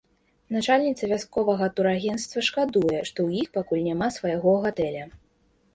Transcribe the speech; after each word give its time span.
Начальніца 0.53 1.09
вясковага 1.11 1.65
турагенцтва 1.81 2.39
шкадуе, 2.49 2.97
што 3.11 3.19
ў 3.27 3.45
іх 3.45 3.53
пакуль 3.61 3.87
няма 3.91 4.13
свайго 4.19 4.61
гатэля. 4.67 5.03